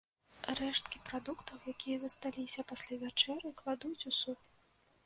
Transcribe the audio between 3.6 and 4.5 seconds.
кладуць у суп.